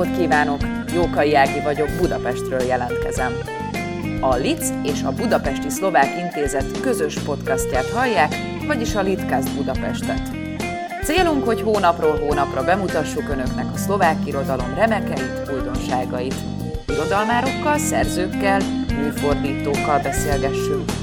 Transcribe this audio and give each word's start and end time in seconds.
napot 0.00 0.18
kívánok! 0.18 0.60
Jókai 0.94 1.34
Ági 1.34 1.60
vagyok, 1.60 1.88
Budapestről 2.00 2.62
jelentkezem. 2.62 3.32
A 4.20 4.34
LIC 4.34 4.68
és 4.82 5.02
a 5.02 5.12
Budapesti 5.12 5.68
Szlovák 5.68 6.18
Intézet 6.18 6.80
közös 6.80 7.18
podcastját 7.18 7.90
hallják, 7.90 8.34
vagyis 8.66 8.94
a 8.94 9.02
Litcast 9.02 9.54
Budapestet. 9.56 10.22
Célunk, 11.04 11.44
hogy 11.44 11.60
hónapról 11.60 12.18
hónapra 12.18 12.64
bemutassuk 12.64 13.28
Önöknek 13.28 13.72
a 13.74 13.76
szlovák 13.76 14.26
irodalom 14.26 14.74
remekeit, 14.74 15.50
újdonságait. 15.52 16.34
Irodalmárokkal, 16.86 17.78
szerzőkkel, 17.78 18.60
műfordítókkal 18.96 20.00
beszélgessünk. 20.02 20.99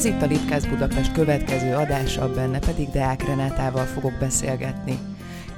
Ez 0.00 0.06
itt 0.06 0.22
a 0.22 0.26
Litkász 0.26 0.66
Budapest 0.66 1.12
következő 1.12 1.74
adása, 1.74 2.32
benne 2.32 2.58
pedig 2.58 2.88
Deák 2.88 3.22
Renátával 3.22 3.84
fogok 3.84 4.18
beszélgetni. 4.18 4.98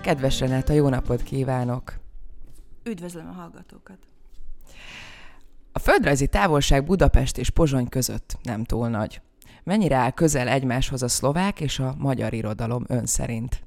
Kedves 0.00 0.40
Renáta, 0.40 0.72
jó 0.72 0.88
napot 0.88 1.22
kívánok! 1.22 1.94
Üdvözlöm 2.84 3.28
a 3.28 3.32
hallgatókat! 3.32 3.98
A 5.72 5.78
földrajzi 5.78 6.26
távolság 6.26 6.84
Budapest 6.84 7.38
és 7.38 7.50
Pozsony 7.50 7.88
között 7.88 8.38
nem 8.42 8.64
túl 8.64 8.88
nagy. 8.88 9.20
Mennyire 9.64 9.96
áll 9.96 10.10
közel 10.10 10.48
egymáshoz 10.48 11.02
a 11.02 11.08
szlovák 11.08 11.60
és 11.60 11.78
a 11.78 11.94
magyar 11.98 12.32
irodalom 12.32 12.84
ön 12.88 13.06
szerint? 13.06 13.62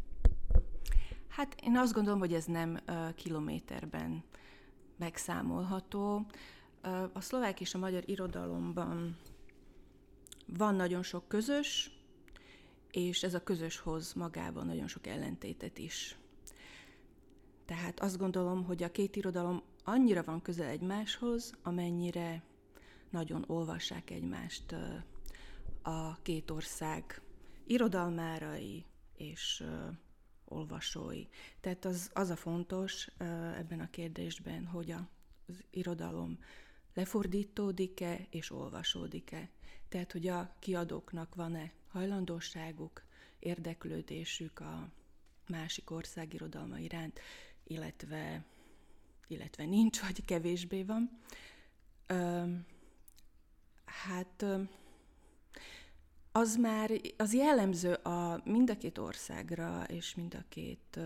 Hát 1.30 1.56
én 1.64 1.78
azt 1.78 1.94
gondolom, 1.94 2.20
hogy 2.20 2.34
ez 2.34 2.46
nem 2.46 2.80
uh, 2.88 2.96
kilométerben 3.14 4.24
megszámolható. 4.98 6.26
Uh, 6.84 6.92
a 7.14 7.22
szlovák 7.22 7.60
és 7.62 7.74
a 7.74 7.78
magyar 7.78 8.04
irodalomban 8.06 9.18
van 10.46 10.76
nagyon 10.76 11.04
sok 11.04 11.28
közös, 11.28 11.92
és 12.92 13.24
ez 13.24 13.34
a 13.34 13.44
közös 13.44 13.78
hoz 13.78 14.14
magában 14.14 14.66
nagyon 14.66 14.88
sok 14.88 15.08
ellentétet 15.08 15.78
is. 15.78 16.18
Tehát 17.66 18.00
azt 18.00 18.18
gondolom, 18.18 18.64
hogy 18.64 18.84
a 18.84 18.92
két 18.92 19.16
irodalom 19.16 19.64
annyira 19.84 20.24
van 20.24 20.42
közel 20.42 20.68
egymáshoz, 20.68 21.54
amennyire 21.64 22.44
nagyon 23.10 23.44
olvassák 23.48 24.10
egymást 24.10 24.76
a 25.82 26.22
két 26.22 26.52
ország 26.52 27.22
irodalmárai 27.66 28.86
és 29.18 29.64
olvasói. 30.46 31.28
Tehát 31.62 31.86
az, 31.86 32.10
az 32.14 32.30
a 32.30 32.36
fontos 32.36 33.08
ebben 33.58 33.80
a 33.80 33.90
kérdésben, 33.90 34.66
hogy 34.66 34.92
az 34.92 35.64
irodalom 35.70 36.40
lefordítódik-e 36.96 38.28
és 38.30 38.52
olvasódik-e. 38.52 39.50
Tehát, 39.90 40.12
hogy 40.12 40.28
a 40.28 40.56
kiadóknak 40.60 41.36
van-e 41.36 41.72
hajlandóságuk, 41.88 43.04
érdeklődésük 43.40 44.60
a 44.60 44.90
másik 45.48 45.92
ország 45.92 46.34
irodalma 46.34 46.78
iránt, 46.80 47.20
illetve, 47.64 48.46
illetve 49.28 49.66
nincs, 49.66 50.02
vagy 50.02 50.26
kevésbé 50.26 50.84
van. 50.84 51.20
Ö, 52.08 52.44
hát 53.86 54.46
az 56.32 56.56
már, 56.56 56.92
az 57.18 57.34
jellemző 57.34 57.94
a 57.94 58.42
mind 58.44 58.70
a 58.70 58.78
két 58.78 58.98
országra 58.98 59.84
és 59.88 60.16
mind 60.16 60.34
a 60.34 60.44
két 60.50 61.00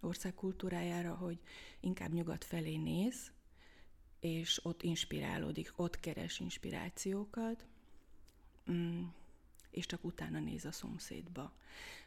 ország 0.00 0.34
kultúrájára, 0.34 1.14
hogy 1.14 1.38
inkább 1.80 2.12
nyugat 2.12 2.44
felé 2.44 2.76
néz, 2.76 3.32
és 4.24 4.64
ott 4.64 4.82
inspirálódik, 4.82 5.72
ott 5.76 6.00
keres 6.00 6.40
inspirációkat, 6.40 7.66
mm, 8.70 9.04
és 9.70 9.86
csak 9.86 10.04
utána 10.04 10.38
néz 10.38 10.64
a 10.64 10.72
szomszédba. 10.72 11.52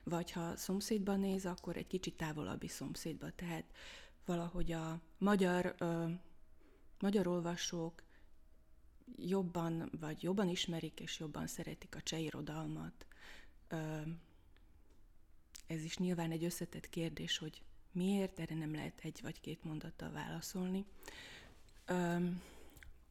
Vagy 0.03 0.31
ha 0.31 0.55
szomszédba 0.55 1.15
néz, 1.15 1.45
akkor 1.45 1.77
egy 1.77 1.87
kicsit 1.87 2.17
távolabbi 2.17 2.67
szomszédba. 2.67 3.31
Tehát 3.31 3.63
valahogy 4.25 4.71
a 4.71 5.01
magyar, 5.17 5.75
ö, 5.77 6.09
magyar 6.99 7.27
olvasók 7.27 8.03
jobban, 9.15 9.91
vagy 9.99 10.23
jobban 10.23 10.49
ismerik 10.49 10.99
és 10.99 11.19
jobban 11.19 11.47
szeretik 11.47 11.95
a 11.95 12.01
cseh 12.01 12.23
irodalmat. 12.23 13.05
Ö, 13.67 14.01
ez 15.67 15.83
is 15.83 15.97
nyilván 15.97 16.31
egy 16.31 16.43
összetett 16.43 16.89
kérdés, 16.89 17.37
hogy 17.37 17.61
miért, 17.91 18.39
erre 18.39 18.55
nem 18.55 18.73
lehet 18.73 18.99
egy 19.03 19.19
vagy 19.21 19.39
két 19.39 19.63
mondattal 19.63 20.11
válaszolni. 20.11 20.85
Ö, 21.05 21.35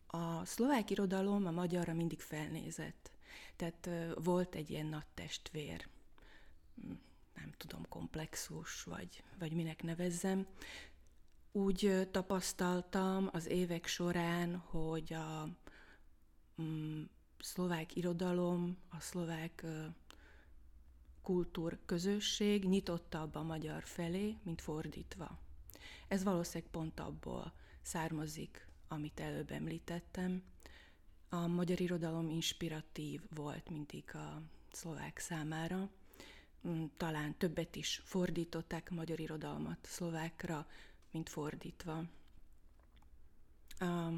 a 0.06 0.44
szlovák 0.44 0.90
irodalom 0.90 1.46
a 1.46 1.50
magyarra 1.50 1.94
mindig 1.94 2.20
felnézett. 2.20 3.10
Tehát 3.56 3.88
volt 4.14 4.54
egy 4.54 4.70
ilyen 4.70 4.86
nagy 4.86 5.06
testvér, 5.14 5.88
nem 7.34 7.52
tudom, 7.56 7.88
komplexus, 7.88 8.82
vagy, 8.82 9.22
vagy 9.38 9.52
minek 9.52 9.82
nevezzem. 9.82 10.46
Úgy 11.52 12.08
tapasztaltam 12.10 13.28
az 13.32 13.46
évek 13.46 13.86
során, 13.86 14.56
hogy 14.56 15.12
a 15.12 15.48
mm, 16.62 17.02
szlovák 17.38 17.96
irodalom, 17.96 18.76
a 18.88 19.00
szlovák 19.00 19.64
kultúr 21.22 21.78
közösség 21.86 22.64
nyitottabb 22.64 23.34
a 23.34 23.42
magyar 23.42 23.82
felé, 23.84 24.36
mint 24.42 24.60
fordítva. 24.60 25.38
Ez 26.08 26.22
valószínűleg 26.22 26.70
pont 26.70 27.00
abból 27.00 27.52
származik, 27.86 28.66
amit 28.88 29.20
előbb 29.20 29.50
említettem, 29.50 30.42
a 31.28 31.46
magyar 31.46 31.80
irodalom 31.80 32.28
inspiratív 32.28 33.20
volt 33.34 33.70
mindig 33.70 34.14
a 34.14 34.42
szlovák 34.72 35.18
számára. 35.18 35.90
Mm, 36.68 36.84
talán 36.96 37.34
többet 37.38 37.76
is 37.76 38.00
fordították 38.04 38.90
magyar 38.90 39.20
irodalmat 39.20 39.78
szlovákra, 39.82 40.66
mint 41.10 41.28
fordítva. 41.28 42.04
A, 43.78 44.12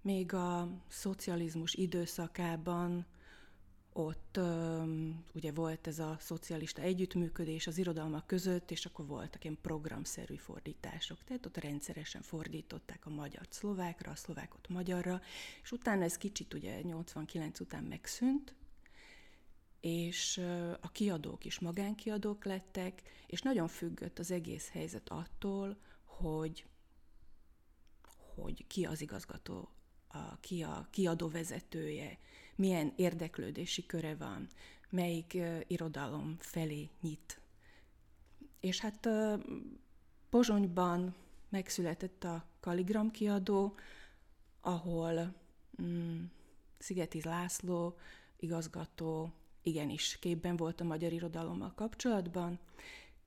még 0.00 0.32
a 0.32 0.68
szocializmus 0.88 1.74
időszakában 1.74 3.06
ott 3.92 4.38
ugye 5.32 5.52
volt 5.52 5.86
ez 5.86 5.98
a 5.98 6.16
szocialista 6.20 6.82
együttműködés 6.82 7.66
az 7.66 7.78
irodalmak 7.78 8.26
között, 8.26 8.70
és 8.70 8.86
akkor 8.86 9.06
voltak 9.06 9.44
ilyen 9.44 9.58
programszerű 9.60 10.34
fordítások. 10.34 11.24
Tehát 11.24 11.46
ott 11.46 11.56
rendszeresen 11.56 12.22
fordították 12.22 13.06
a 13.06 13.10
magyar 13.10 13.46
szlovákra, 13.48 14.10
a 14.10 14.16
szlovákot 14.16 14.68
magyarra, 14.68 15.20
és 15.62 15.72
utána 15.72 16.04
ez 16.04 16.16
kicsit 16.16 16.54
ugye 16.54 16.80
89 16.82 17.60
után 17.60 17.84
megszűnt, 17.84 18.54
és 19.80 20.38
a 20.80 20.90
kiadók 20.92 21.44
is 21.44 21.58
magánkiadók 21.58 22.44
lettek, 22.44 23.02
és 23.26 23.42
nagyon 23.42 23.68
függött 23.68 24.18
az 24.18 24.30
egész 24.30 24.68
helyzet 24.70 25.08
attól, 25.08 25.76
hogy, 26.04 26.66
hogy 28.34 28.66
ki 28.66 28.84
az 28.84 29.00
igazgató, 29.00 29.68
a, 30.08 30.40
ki 30.40 30.62
a 30.62 30.88
kiadó 30.90 31.28
vezetője, 31.28 32.18
milyen 32.54 32.92
érdeklődési 32.96 33.86
köre 33.86 34.14
van, 34.14 34.48
melyik 34.90 35.32
uh, 35.34 35.60
irodalom 35.66 36.36
felé 36.38 36.88
nyit. 37.00 37.40
És 38.60 38.80
hát 38.80 39.06
uh, 39.06 39.40
Pozsonyban 40.30 41.14
megszületett 41.48 42.24
a 42.24 42.44
Kaligram 42.60 43.10
kiadó, 43.10 43.74
ahol 44.60 45.34
um, 45.78 46.30
Szigeti 46.78 47.20
László 47.24 47.96
igazgató 48.36 49.32
igenis 49.62 50.18
képben 50.18 50.56
volt 50.56 50.80
a 50.80 50.84
magyar 50.84 51.12
irodalommal 51.12 51.72
kapcsolatban, 51.74 52.58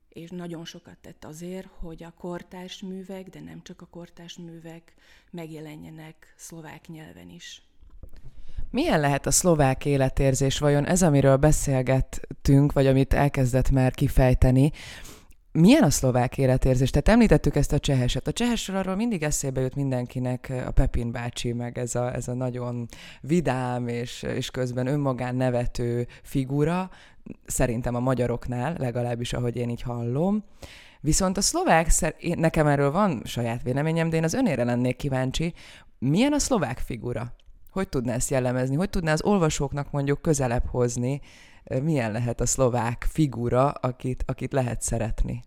és 0.09 0.29
nagyon 0.29 0.65
sokat 0.65 0.97
tett 0.97 1.23
azért, 1.23 1.67
hogy 1.67 2.03
a 2.03 2.13
kortárs 2.13 2.81
művek, 2.81 3.29
de 3.29 3.39
nem 3.39 3.61
csak 3.61 3.81
a 3.81 3.85
kortárs 3.85 4.37
művek 4.37 4.93
megjelenjenek 5.31 6.33
szlovák 6.37 6.87
nyelven 6.87 7.29
is. 7.29 7.61
Milyen 8.75 8.99
lehet 8.99 9.25
a 9.25 9.31
szlovák 9.31 9.85
életérzés? 9.85 10.59
Vajon 10.59 10.85
ez, 10.85 11.03
amiről 11.03 11.35
beszélgettünk, 11.35 12.73
vagy 12.73 12.87
amit 12.87 13.13
elkezdett 13.13 13.69
már 13.69 13.91
kifejteni, 13.91 14.71
milyen 15.51 15.83
a 15.83 15.89
szlovák 15.89 16.37
életérzés? 16.37 16.89
Tehát 16.89 17.07
említettük 17.07 17.55
ezt 17.55 17.73
a 17.73 17.79
cseheset. 17.79 18.27
A 18.27 18.31
csehesről 18.31 18.77
arról 18.77 18.95
mindig 18.95 19.23
eszébe 19.23 19.61
jut 19.61 19.75
mindenkinek 19.75 20.53
a 20.67 20.71
Pepin 20.71 21.11
bácsi, 21.11 21.53
meg 21.53 21.77
ez 21.77 21.95
a, 21.95 22.13
ez 22.13 22.27
a 22.27 22.33
nagyon 22.33 22.87
vidám 23.21 23.87
és, 23.87 24.23
és 24.23 24.51
közben 24.51 24.87
önmagán 24.87 25.35
nevető 25.35 26.07
figura, 26.23 26.89
szerintem 27.45 27.95
a 27.95 27.99
magyaroknál, 27.99 28.75
legalábbis 28.77 29.33
ahogy 29.33 29.55
én 29.55 29.69
így 29.69 29.81
hallom. 29.81 30.43
Viszont 31.01 31.37
a 31.37 31.41
szlovák, 31.41 31.87
nekem 32.19 32.67
erről 32.67 32.91
van 32.91 33.21
saját 33.25 33.63
véleményem, 33.63 34.09
de 34.09 34.15
én 34.15 34.23
az 34.23 34.33
önére 34.33 34.63
lennék 34.63 34.95
kíváncsi, 34.95 35.53
milyen 35.99 36.33
a 36.33 36.39
szlovák 36.39 36.77
figura? 36.77 37.35
Hogy 37.75 37.89
tudná 37.89 38.13
ezt 38.13 38.29
jellemezni? 38.29 38.75
Hogy 38.75 38.89
tudná 38.89 39.11
az 39.11 39.23
olvasóknak 39.23 39.91
mondjuk 39.91 40.21
közelebb 40.21 40.65
hozni, 40.65 41.21
milyen 41.81 42.11
lehet 42.11 42.41
a 42.41 42.45
szlovák 42.45 43.07
figura, 43.09 43.71
akit, 43.71 44.23
akit 44.27 44.53
lehet 44.53 44.81
szeretni? 44.81 45.43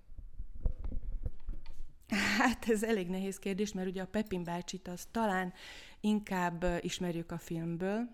Hát 2.38 2.69
ez 2.69 2.82
elég 2.82 3.08
nehéz 3.08 3.38
kérdés, 3.38 3.72
mert 3.72 3.88
ugye 3.88 4.02
a 4.02 4.06
Pepin 4.06 4.44
bácsit 4.44 4.88
az 4.88 5.06
talán 5.10 5.52
inkább 6.00 6.66
ismerjük 6.80 7.32
a 7.32 7.38
filmből, 7.38 8.08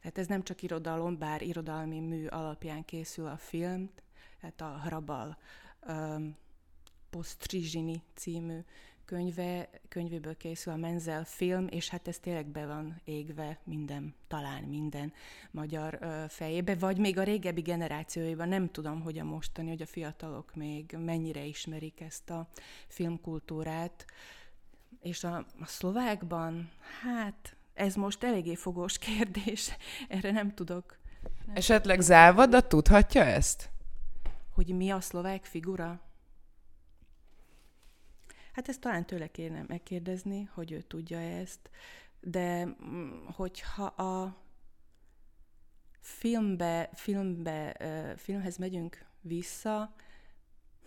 Tehát 0.00 0.18
ez 0.18 0.26
nem 0.26 0.42
csak 0.42 0.62
irodalom, 0.62 1.18
bár 1.18 1.42
irodalmi 1.42 2.00
mű 2.00 2.26
alapján 2.26 2.84
készül 2.84 3.26
a 3.26 3.36
film, 3.36 3.90
tehát 4.40 4.60
a 4.60 4.80
Hrabal 4.84 5.36
um, 5.88 6.36
Postrizsini 7.10 8.02
című 8.14 8.58
könyve, 9.04 9.68
könyvéből 9.88 10.36
készül 10.36 10.72
a 10.72 10.76
Menzel 10.76 11.24
film, 11.24 11.66
és 11.70 11.88
hát 11.88 12.08
ez 12.08 12.18
tényleg 12.18 12.46
be 12.46 12.66
van 12.66 13.00
égve 13.04 13.58
minden, 13.64 14.14
talán 14.28 14.62
minden 14.62 15.12
magyar 15.50 15.98
fejébe, 16.28 16.74
vagy 16.74 16.98
még 16.98 17.18
a 17.18 17.22
régebbi 17.22 17.60
generációiban, 17.60 18.48
nem 18.48 18.70
tudom, 18.70 19.00
hogy 19.00 19.18
a 19.18 19.24
mostani, 19.24 19.68
hogy 19.68 19.82
a 19.82 19.86
fiatalok 19.86 20.54
még 20.54 20.96
mennyire 20.98 21.44
ismerik 21.44 22.00
ezt 22.00 22.30
a 22.30 22.48
filmkultúrát, 22.88 24.04
és 25.00 25.24
a, 25.24 25.36
a 25.36 25.66
szlovákban, 25.66 26.70
hát 27.02 27.56
ez 27.74 27.94
most 27.94 28.24
eléggé 28.24 28.54
fogós 28.54 28.98
kérdés, 28.98 29.76
erre 30.08 30.30
nem 30.30 30.54
tudok. 30.54 30.98
Nem 31.46 31.56
Esetleg 31.56 32.00
Závada 32.00 32.66
tudhatja 32.66 33.24
ezt? 33.24 33.70
Hogy 34.54 34.76
mi 34.76 34.90
a 34.90 35.00
szlovák 35.00 35.44
figura? 35.44 36.00
Hát 38.52 38.68
ezt 38.68 38.80
talán 38.80 39.06
tőle 39.06 39.26
kéne 39.26 39.64
megkérdezni, 39.66 40.42
hogy 40.42 40.72
ő 40.72 40.80
tudja 40.80 41.18
ezt, 41.18 41.70
de 42.20 42.64
mm, 42.64 43.26
hogyha 43.26 43.84
a 43.84 44.36
filmbe, 46.00 46.90
filmbe, 46.94 47.76
filmhez 48.16 48.56
megyünk 48.56 49.04
vissza, 49.20 49.94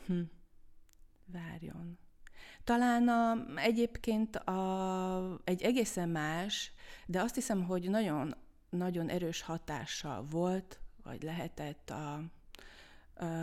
hm, 0.05 0.21
várjon. 1.25 1.97
Talán 2.63 3.07
a, 3.07 3.35
egyébként 3.59 4.35
a, 4.35 5.41
egy 5.43 5.61
egészen 5.61 6.09
más, 6.09 6.71
de 7.05 7.21
azt 7.21 7.35
hiszem, 7.35 7.63
hogy 7.63 7.89
nagyon, 7.89 8.35
nagyon 8.69 9.09
erős 9.09 9.41
hatással 9.41 10.25
volt, 10.29 10.79
vagy 11.03 11.23
lehetett 11.23 11.89
a, 11.89 12.23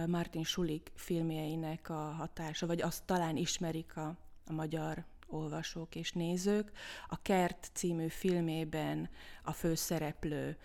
Martin 0.06 0.44
Schulig 0.44 0.82
filmjeinek 0.94 1.88
a 1.88 2.14
hatása, 2.18 2.66
vagy 2.66 2.80
azt 2.80 3.04
talán 3.04 3.36
ismerik 3.36 3.96
a, 3.96 4.16
a 4.46 4.52
magyar 4.52 5.04
olvasók 5.32 5.94
és 5.94 6.12
nézők. 6.12 6.72
A 7.08 7.22
Kert 7.22 7.70
című 7.72 8.08
filmében 8.08 9.08
a 9.42 9.52
főszereplő, 9.52 10.56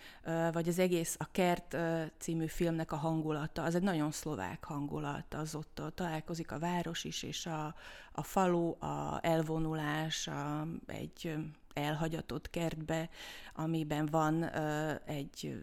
vagy 0.52 0.68
az 0.68 0.78
egész 0.78 1.16
a 1.18 1.30
Kert 1.30 1.76
című 2.18 2.46
filmnek 2.46 2.92
a 2.92 2.96
hangulata, 2.96 3.62
az 3.62 3.74
egy 3.74 3.82
nagyon 3.82 4.10
szlovák 4.10 4.64
hangulat, 4.64 5.34
az 5.34 5.54
ott 5.54 5.82
találkozik 5.94 6.52
a 6.52 6.58
város 6.58 7.04
is, 7.04 7.22
és 7.22 7.46
a, 7.46 7.74
a 8.12 8.22
falu, 8.22 8.70
a 8.80 9.18
elvonulás, 9.22 10.26
a, 10.26 10.66
egy 10.86 11.34
elhagyatott 11.72 12.50
kertbe, 12.50 13.08
amiben 13.54 14.06
van 14.06 14.44
egy 15.04 15.58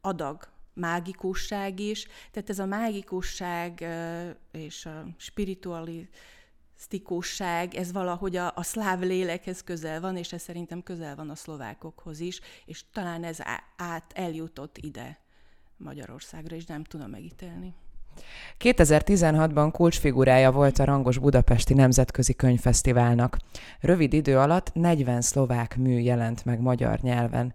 adag 0.00 0.48
mágikusság 0.72 1.80
is. 1.80 2.06
Tehát 2.30 2.50
ez 2.50 2.58
a 2.58 2.66
mágikusság 2.66 3.86
és 4.52 4.86
a 4.86 5.06
spiritualisztikusság, 5.16 7.74
ez 7.74 7.92
valahogy 7.92 8.36
a, 8.36 8.52
a 8.54 8.62
szláv 8.62 9.00
lélekhez 9.00 9.62
közel 9.62 10.00
van, 10.00 10.16
és 10.16 10.32
ez 10.32 10.42
szerintem 10.42 10.82
közel 10.82 11.16
van 11.16 11.30
a 11.30 11.34
szlovákokhoz 11.34 12.20
is, 12.20 12.40
és 12.64 12.84
talán 12.92 13.24
ez 13.24 13.38
át 13.76 14.12
eljutott 14.14 14.78
ide 14.78 15.18
Magyarországra, 15.76 16.56
és 16.56 16.66
nem 16.66 16.84
tudom 16.84 17.10
megítélni. 17.10 17.74
2016-ban 18.58 19.68
kulcsfigurája 19.72 20.52
volt 20.52 20.78
a 20.78 20.84
rangos 20.84 21.18
Budapesti 21.18 21.74
Nemzetközi 21.74 22.34
Könyvfesztiválnak. 22.34 23.36
Rövid 23.80 24.12
idő 24.12 24.38
alatt 24.38 24.74
40 24.74 25.20
szlovák 25.20 25.76
mű 25.76 25.98
jelent 25.98 26.44
meg 26.44 26.60
magyar 26.60 27.00
nyelven. 27.00 27.54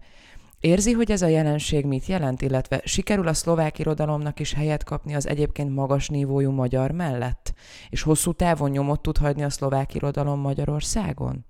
Érzi, 0.60 0.92
hogy 0.92 1.10
ez 1.10 1.22
a 1.22 1.26
jelenség 1.26 1.84
mit 1.84 2.06
jelent, 2.06 2.42
illetve 2.42 2.80
sikerül 2.84 3.28
a 3.28 3.34
szlovák 3.34 3.78
irodalomnak 3.78 4.40
is 4.40 4.52
helyet 4.52 4.84
kapni 4.84 5.14
az 5.14 5.26
egyébként 5.26 5.74
magas 5.74 6.08
nívójú 6.08 6.50
magyar 6.50 6.90
mellett? 6.90 7.54
És 7.88 8.02
hosszú 8.02 8.32
távon 8.32 8.70
nyomot 8.70 9.02
tud 9.02 9.16
hagyni 9.16 9.42
a 9.42 9.50
szlovák 9.50 9.94
irodalom 9.94 10.40
Magyarországon? 10.40 11.44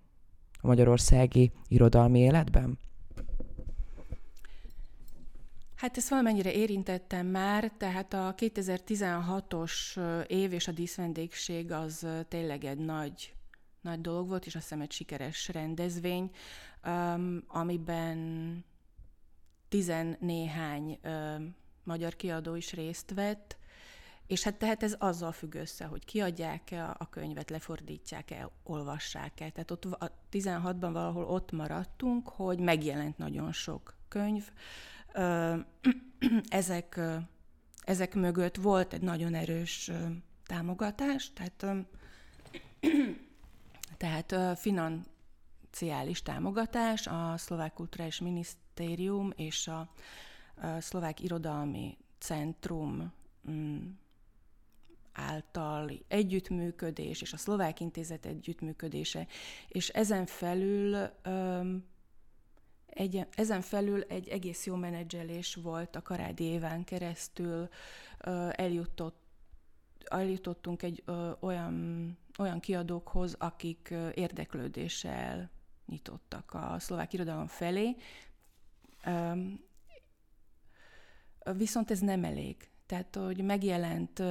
A 0.60 0.66
magyarországi 0.66 1.52
irodalmi 1.68 2.18
életben? 2.18 2.78
Hát 5.76 5.96
ezt 5.96 6.08
valamennyire 6.08 6.52
érintettem 6.52 7.26
már, 7.26 7.72
tehát 7.78 8.12
a 8.12 8.34
2016-os 8.36 9.72
év 10.26 10.52
és 10.52 10.68
a 10.68 10.72
díszvendégség 10.72 11.72
az 11.72 12.06
tényleg 12.28 12.64
egy 12.64 12.78
nagy, 12.78 13.34
nagy 13.80 14.00
dolog 14.00 14.28
volt, 14.28 14.46
és 14.46 14.54
azt 14.54 14.64
hiszem 14.64 14.80
egy 14.80 14.92
sikeres 14.92 15.48
rendezvény, 15.48 16.30
amiben 17.46 18.18
tizennéhány 19.68 20.98
magyar 21.84 22.16
kiadó 22.16 22.54
is 22.54 22.72
részt 22.72 23.12
vett, 23.14 23.56
és 24.26 24.42
hát 24.42 24.54
tehát 24.54 24.82
ez 24.82 24.94
azzal 24.98 25.32
függ 25.32 25.54
össze, 25.54 25.84
hogy 25.84 26.04
kiadják-e 26.04 26.94
a 26.98 27.08
könyvet, 27.10 27.50
lefordítják-e, 27.50 28.50
olvassák-e. 28.62 29.50
Tehát 29.50 29.70
ott 29.70 29.84
a 29.84 30.10
16-ban 30.32 30.90
valahol 30.92 31.24
ott 31.24 31.52
maradtunk, 31.52 32.28
hogy 32.28 32.58
megjelent 32.58 33.18
nagyon 33.18 33.52
sok 33.52 33.94
könyv, 34.08 34.50
ezek, 36.48 37.00
ezek 37.84 38.14
mögött 38.14 38.56
volt 38.56 38.92
egy 38.92 39.02
nagyon 39.02 39.34
erős 39.34 39.90
támogatás, 40.46 41.32
tehát, 41.32 41.86
tehát 43.96 44.58
financiális 45.76 46.22
támogatás, 46.22 47.06
a 47.06 47.34
Szlovák 47.36 47.72
Kulturális 47.72 48.20
Minisztérium 48.20 49.32
és 49.36 49.68
a 49.68 49.88
Szlovák 50.78 51.20
Irodalmi 51.20 51.96
Centrum 52.18 53.12
mm, 53.50 53.78
által 55.12 55.90
együttműködés, 56.08 57.20
és 57.20 57.32
a 57.32 57.36
Szlovák 57.36 57.80
Intézet 57.80 58.26
együttműködése, 58.26 59.26
és 59.68 59.88
ezen 59.88 60.26
felül 60.26 61.08
egy, 62.86 63.26
ezen 63.30 63.60
felül 63.60 64.02
egy 64.02 64.28
egész 64.28 64.66
jó 64.66 64.74
menedzselés 64.74 65.54
volt 65.54 65.96
a 65.96 66.02
Karádi 66.02 66.44
éván 66.44 66.84
keresztül, 66.84 67.68
eljutott, 68.50 69.24
eljutottunk 70.04 70.82
egy 70.82 71.02
ö, 71.04 71.30
olyan, 71.40 72.18
olyan 72.38 72.60
kiadókhoz, 72.60 73.34
akik 73.38 73.94
érdeklődéssel 74.14 75.54
nyitottak 75.86 76.54
a 76.54 76.76
szlovák 76.78 77.12
irodalom 77.12 77.46
felé. 77.46 77.96
Viszont 81.54 81.90
ez 81.90 82.00
nem 82.00 82.24
elég. 82.24 82.70
Tehát, 82.86 83.16
hogy 83.16 83.44
megjelent 83.44 84.22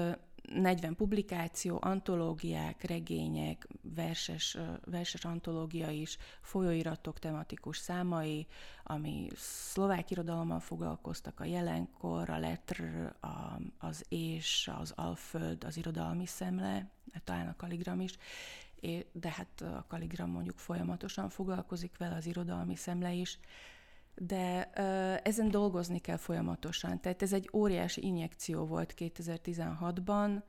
40 0.53 0.95
publikáció, 0.95 1.77
antológiák, 1.81 2.83
regények, 2.83 3.67
verses, 3.81 4.57
verses 4.85 5.25
antológia 5.25 5.89
is, 5.89 6.17
folyóiratok 6.41 7.19
tematikus 7.19 7.77
számai, 7.77 8.47
ami 8.83 9.27
szlovák 9.35 10.11
irodalommal 10.11 10.59
foglalkoztak, 10.59 11.39
a 11.39 11.45
jelenkor, 11.45 12.29
a 12.29 12.39
letr, 12.39 12.81
a, 13.21 13.59
az 13.77 14.05
és, 14.09 14.71
az 14.79 14.93
alföld, 14.95 15.63
az 15.63 15.77
irodalmi 15.77 16.25
szemle, 16.25 16.89
talán 17.23 17.47
a 17.47 17.55
kaligram 17.55 17.99
is, 17.99 18.17
de 19.11 19.29
hát 19.29 19.61
a 19.61 19.85
kaligram 19.87 20.29
mondjuk 20.29 20.57
folyamatosan 20.57 21.29
foglalkozik 21.29 21.97
vele, 21.97 22.15
az 22.15 22.25
irodalmi 22.25 22.75
szemle 22.75 23.13
is, 23.13 23.39
de 24.15 24.63
ezen 25.23 25.51
dolgozni 25.51 25.99
kell 25.99 26.17
folyamatosan. 26.17 26.99
Tehát 26.99 27.21
ez 27.21 27.33
egy 27.33 27.49
óriási 27.53 28.05
injekció 28.05 28.65
volt 28.65 28.93
2016-ban, 28.97 30.25
um, 30.25 30.43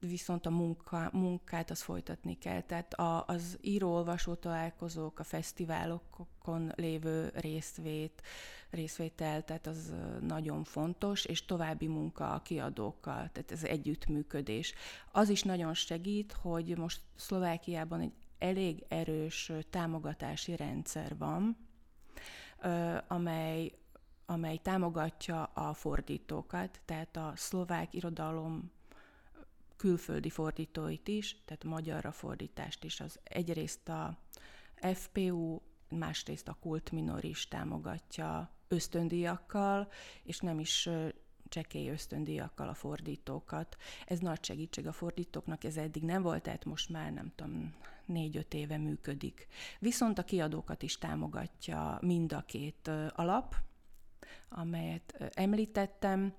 viszont 0.00 0.46
a 0.46 0.50
munka, 0.50 1.10
munkát 1.12 1.70
az 1.70 1.82
folytatni 1.82 2.38
kell. 2.38 2.60
Tehát 2.60 2.94
a, 2.94 3.24
az 3.26 3.58
író-olvasó 3.60 4.34
találkozók, 4.34 5.18
a 5.18 5.24
fesztiválokon 5.24 6.72
lévő 6.74 7.30
résztvét, 7.34 8.22
részvétel, 8.70 9.44
tehát 9.44 9.66
az 9.66 9.94
nagyon 10.20 10.64
fontos, 10.64 11.24
és 11.24 11.44
további 11.44 11.86
munka 11.86 12.32
a 12.32 12.42
kiadókkal, 12.42 13.30
tehát 13.32 13.52
ez 13.52 13.64
együttműködés. 13.64 14.74
Az 15.12 15.28
is 15.28 15.42
nagyon 15.42 15.74
segít, 15.74 16.32
hogy 16.32 16.76
most 16.76 17.00
Szlovákiában 17.14 18.00
egy 18.00 18.12
elég 18.38 18.84
erős 18.88 19.52
támogatási 19.70 20.56
rendszer 20.56 21.16
van, 21.18 21.56
amely, 23.08 23.72
amely 24.26 24.56
támogatja 24.56 25.42
a 25.42 25.74
fordítókat, 25.74 26.80
tehát 26.84 27.16
a 27.16 27.32
szlovák 27.36 27.94
irodalom 27.94 28.70
külföldi 29.76 30.30
fordítóit 30.30 31.08
is, 31.08 31.42
tehát 31.44 31.64
magyarra 31.64 32.12
fordítást 32.12 32.84
is. 32.84 33.00
Az 33.00 33.18
egyrészt 33.24 33.88
a 33.88 34.18
FPU, 34.94 35.60
másrészt 35.88 36.48
a 36.48 36.56
Kult 36.60 36.92
is 37.20 37.48
támogatja 37.48 38.50
ösztöndíjakkal, 38.68 39.88
és 40.22 40.40
nem 40.40 40.58
is 40.58 40.88
csekély 41.48 41.88
ösztöndíjakkal 41.88 42.68
a 42.68 42.74
fordítókat. 42.74 43.76
Ez 44.06 44.18
nagy 44.18 44.44
segítség 44.44 44.86
a 44.86 44.92
fordítóknak, 44.92 45.64
ez 45.64 45.76
eddig 45.76 46.02
nem 46.02 46.22
volt, 46.22 46.42
tehát 46.42 46.64
most 46.64 46.88
már 46.88 47.12
nem 47.12 47.32
tudom, 47.34 47.74
négy-öt 48.04 48.54
éve 48.54 48.76
működik. 48.76 49.46
Viszont 49.78 50.18
a 50.18 50.24
kiadókat 50.24 50.82
is 50.82 50.98
támogatja 50.98 51.98
mind 52.00 52.32
a 52.32 52.40
két 52.40 52.90
alap, 53.14 53.54
amelyet 54.48 55.30
említettem, 55.34 56.34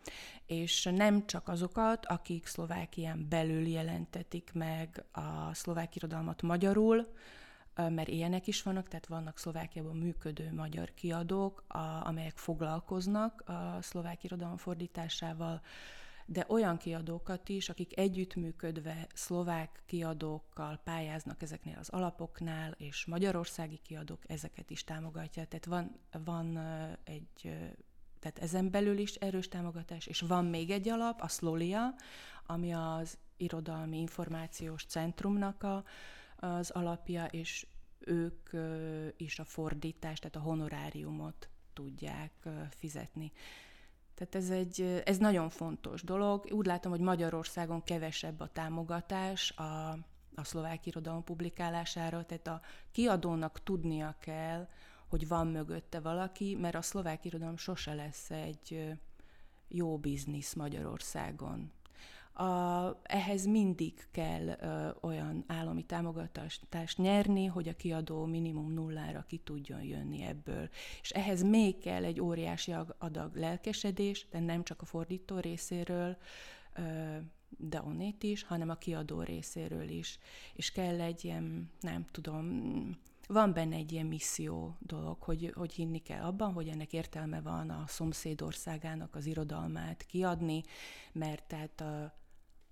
és 0.46 0.90
nem 0.94 1.26
csak 1.26 1.48
azokat, 1.48 2.06
akik 2.06 2.46
Szlovákián 2.46 3.26
belül 3.30 3.68
jelentetik 3.68 4.52
meg 4.54 5.04
a 5.12 5.54
szlovák 5.54 5.96
irodalmat 5.96 6.42
magyarul, 6.42 7.14
mert 7.76 8.08
ilyenek 8.08 8.48
is 8.48 8.64
vannak, 8.64 8.88
tehát 8.88 9.08
vannak 9.08 9.38
Szlovákiában 9.38 9.96
működő 9.96 10.54
magyar 10.54 10.94
kiadók, 10.94 11.64
a, 11.68 11.78
amelyek 12.08 12.38
foglalkoznak 12.38 13.44
a 13.46 13.82
szlovák 13.82 14.24
irodalom 14.24 14.58
fordításával, 14.58 15.62
de 16.30 16.46
olyan 16.48 16.78
kiadókat 16.78 17.50
is, 17.50 17.70
akik 17.70 17.98
együttműködve 17.98 19.08
szlovák 19.14 19.82
kiadókkal 19.86 20.80
pályáznak 20.84 21.42
ezeknél 21.42 21.78
az 21.80 21.90
alapoknál, 21.90 22.72
és 22.78 23.06
magyarországi 23.06 23.78
kiadók 23.78 24.24
ezeket 24.28 24.70
is 24.70 24.84
támogatja. 24.84 25.46
Tehát 25.46 25.66
van, 25.66 26.00
van 26.24 26.58
egy 27.04 27.58
tehát 28.30 28.50
ezen 28.50 28.72
belül 28.72 28.98
is 28.98 29.14
erős 29.14 29.48
támogatás, 29.48 30.08
és 30.08 30.22
van 30.22 30.46
még 30.46 30.70
egy 30.70 30.90
alap, 30.90 31.22
a 31.22 31.28
Szlolia, 31.28 31.94
ami 32.46 32.74
az 32.74 33.18
irodalmi 33.38 33.98
információs 33.98 34.86
centrumnak 34.86 35.64
a, 35.64 35.84
az 36.36 36.70
alapja, 36.70 37.26
és 37.26 37.68
ők 38.00 38.50
is 39.18 39.40
a 39.40 39.44
fordítást, 39.44 40.22
tehát 40.22 40.36
a 40.36 40.50
honoráriumot 40.50 41.50
tudják 41.74 42.32
fizetni. 42.70 43.32
Tehát 44.14 44.36
ez, 44.36 44.50
egy, 44.50 45.02
ez 45.06 45.18
nagyon 45.18 45.50
fontos 45.50 46.04
dolog. 46.04 46.48
Úgy 46.52 46.66
látom, 46.66 46.92
hogy 46.92 47.02
Magyarországon 47.02 47.84
kevesebb 47.84 48.40
a 48.40 48.48
támogatás 48.48 49.52
a, 49.52 49.92
a 50.36 50.44
szlovák 50.44 50.86
irodalom 50.86 51.24
publikálására, 51.24 52.26
tehát 52.26 52.48
a 52.48 52.62
kiadónak 52.92 53.64
tudnia 53.64 54.16
kell, 54.20 54.68
hogy 55.08 55.28
van 55.28 55.48
mögötte 55.48 56.00
valaki, 56.00 56.56
mert 56.56 56.76
a 56.76 56.82
szlovák 56.82 57.26
irodalom 57.26 57.58
sose 57.58 57.94
lesz 57.94 58.32
egy 58.32 58.96
jó 59.68 59.98
biznisz 59.98 60.54
Magyarországon. 60.54 61.72
A, 62.34 63.00
ehhez 63.04 63.46
mindig 63.46 64.08
kell 64.12 64.48
ö, 64.48 64.90
olyan 65.02 65.44
állami 65.48 65.84
támogatást 65.84 66.98
nyerni, 66.98 67.46
hogy 67.46 67.68
a 67.68 67.76
kiadó 67.76 68.26
minimum 68.26 68.74
nullára 68.74 69.26
ki 69.28 69.38
tudjon 69.38 69.84
jönni 69.84 70.24
ebből. 70.24 70.70
És 71.02 71.10
ehhez 71.10 71.44
még 71.44 71.78
kell 71.78 72.04
egy 72.04 72.22
óriási 72.22 72.74
adag 72.98 73.36
lelkesedés, 73.36 74.28
de 74.30 74.40
nem 74.40 74.64
csak 74.64 74.82
a 74.82 74.86
fordító 74.86 75.40
részéről, 75.40 76.18
ö, 76.76 77.18
de 77.58 77.82
onnét 77.82 78.24
is, 78.24 78.44
hanem 78.44 78.70
a 78.70 78.76
kiadó 78.76 79.22
részéről 79.22 79.90
is. 79.90 80.20
És 80.54 80.72
kell 80.72 81.02
egy 81.02 81.26
ilyen, 81.26 81.72
nem 81.80 82.06
tudom, 82.12 82.98
van 83.28 83.54
benne 83.54 83.76
egy 83.76 83.92
ilyen 83.92 84.06
misszió 84.06 84.78
dolog, 84.80 85.22
hogy, 85.22 85.52
hogy 85.56 85.74
hinni 85.74 86.00
kell 86.00 86.24
abban, 86.24 86.54
hogy 86.54 86.68
ennek 86.68 86.94
értelme 86.94 87.42
van 87.42 87.70
a 87.70 87.84
szomszédországának 87.88 89.16
az 89.16 89.26
irodalmát 89.26 90.06
kiadni, 90.06 90.64
mert 91.12 91.44
tehát 91.44 91.82
a, 91.82 92.14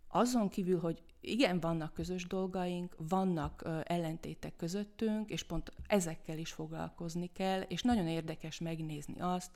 azon 0.08 0.50
kívül, 0.50 0.80
hogy 0.80 1.04
igen, 1.22 1.60
vannak 1.60 1.94
közös 1.94 2.28
dolgaink, 2.28 2.96
vannak 2.98 3.62
ö, 3.66 3.80
ellentétek 3.84 4.56
közöttünk, 4.56 5.30
és 5.30 5.44
pont 5.44 5.72
ezekkel 5.88 6.38
is 6.38 6.52
foglalkozni 6.52 7.32
kell, 7.34 7.62
és 7.62 7.82
nagyon 7.82 8.08
érdekes 8.08 8.60
megnézni 8.60 9.20
azt, 9.20 9.52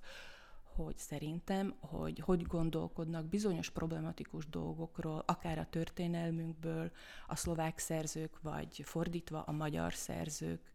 hogy 0.75 0.97
szerintem, 0.97 1.75
hogy 1.79 2.19
hogy 2.19 2.41
gondolkodnak 2.41 3.25
bizonyos 3.25 3.69
problematikus 3.69 4.47
dolgokról, 4.49 5.23
akár 5.25 5.59
a 5.59 5.69
történelmünkből, 5.69 6.91
a 7.27 7.35
szlovák 7.35 7.77
szerzők, 7.77 8.41
vagy 8.41 8.81
fordítva 8.85 9.41
a 9.41 9.51
magyar 9.51 9.93
szerzők. 9.93 10.71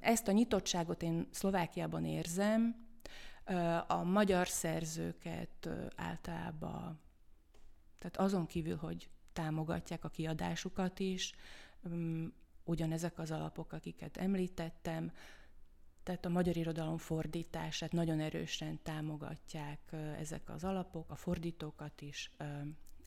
Ezt 0.00 0.28
a 0.28 0.32
nyitottságot 0.32 1.02
én 1.02 1.28
Szlovákiában 1.30 2.04
érzem, 2.04 2.84
a 3.86 4.02
magyar 4.02 4.48
szerzőket 4.48 5.68
általában 5.96 7.00
tehát 7.98 8.16
azon 8.16 8.46
kívül, 8.46 8.76
hogy 8.76 9.08
támogatják 9.32 10.04
a 10.04 10.08
kiadásukat 10.08 10.98
is, 10.98 11.34
ugyanezek 12.64 13.18
az 13.18 13.30
alapok, 13.30 13.72
akiket 13.72 14.16
említettem, 14.16 15.12
tehát 16.02 16.24
a 16.24 16.28
magyar 16.28 16.56
irodalom 16.56 16.98
fordítását 16.98 17.92
nagyon 17.92 18.20
erősen 18.20 18.82
támogatják 18.82 19.80
ezek 20.18 20.50
az 20.50 20.64
alapok, 20.64 21.10
a 21.10 21.16
fordítókat 21.16 22.00
is, 22.00 22.32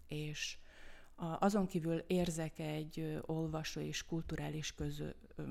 és 0.08 0.58
azon 1.40 1.68
kívül 1.68 1.98
érzek 2.08 2.60
egy 2.60 3.20
olvasó 3.26 3.80
és 3.80 4.06
kulturális 4.06 4.74
közö, 4.76 5.10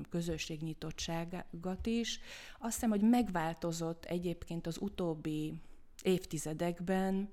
közösség 0.09 0.61
nyitottságot 0.61 1.85
is. 1.85 2.19
Azt 2.59 2.73
hiszem, 2.73 2.89
hogy 2.89 3.01
megváltozott 3.01 4.05
egyébként 4.05 4.67
az 4.67 4.77
utóbbi 4.81 5.53
évtizedekben 6.03 7.29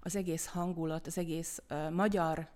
az 0.00 0.16
egész 0.16 0.46
hangulat, 0.46 1.06
az 1.06 1.18
egész 1.18 1.62
magyar 1.90 2.48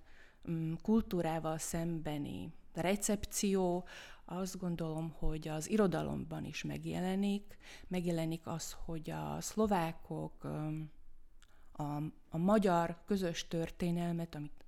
um, 0.45 0.77
kultúrával 0.83 1.59
szembeni 1.59 2.53
recepció, 2.75 3.87
azt 4.25 4.59
gondolom, 4.59 5.15
hogy 5.19 5.49
az 5.49 5.71
irodalomban 5.71 6.45
is 6.45 6.63
megjelenik. 6.63 7.57
Megjelenik 7.87 8.47
az, 8.47 8.77
hogy 8.85 9.11
a 9.11 9.37
szlovákok 9.41 10.45
a, 11.73 11.97
a 12.29 12.39
magyar 12.39 13.03
közös 13.07 13.49
történelmet, 13.49 14.35
amit 14.35 14.65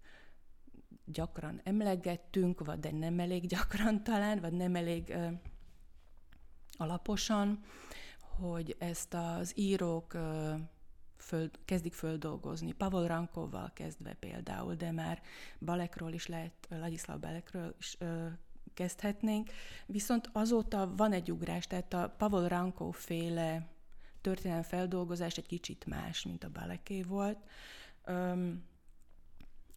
gyakran 1.10 1.60
emlegettünk, 1.64 2.64
vagy 2.64 2.78
de 2.78 2.90
nem 2.90 3.20
elég 3.20 3.46
gyakran 3.46 4.02
talán, 4.02 4.40
vagy 4.40 4.52
nem 4.52 4.74
elég 4.74 5.08
uh, 5.08 5.32
alaposan, 6.76 7.60
hogy 8.20 8.76
ezt 8.78 9.14
az 9.14 9.52
írók 9.58 10.14
uh, 10.14 10.60
föl, 11.20 11.50
kezdik 11.64 11.94
földolgozni. 11.94 12.72
Pavel 12.72 13.06
Rankovval 13.06 13.70
kezdve 13.74 14.12
például, 14.12 14.74
de 14.74 14.90
már 14.90 15.22
Balekról 15.58 16.12
is 16.12 16.26
lehet, 16.26 16.52
Ladislav 16.68 17.18
Balekről 17.18 17.74
is 17.78 17.96
ö, 17.98 18.26
kezdhetnénk. 18.74 19.50
Viszont 19.86 20.30
azóta 20.32 20.94
van 20.96 21.12
egy 21.12 21.30
ugrás, 21.30 21.66
tehát 21.66 21.92
a 21.92 22.14
Pavel 22.18 22.48
Rankov 22.48 22.94
féle 22.94 23.68
történelem 24.20 24.62
feldolgozás 24.62 25.36
egy 25.36 25.46
kicsit 25.46 25.86
más, 25.86 26.24
mint 26.24 26.44
a 26.44 26.50
Baleké 26.50 27.02
volt. 27.02 27.38
Öm, 28.04 28.64